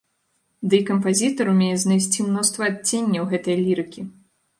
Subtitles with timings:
[0.73, 4.01] Дый кампазітар умее знайсці мноства адценняў гэтай лірыкі.